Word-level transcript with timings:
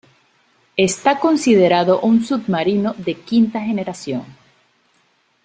Está 0.77 1.19
considerado 1.19 1.99
un 2.01 2.25
submarino 2.25 2.95
de 2.97 3.13
quinta 3.21 3.59
generación. 3.61 4.25